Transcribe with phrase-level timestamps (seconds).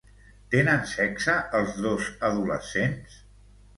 [0.53, 3.21] Tenen sexe els dos adolescents?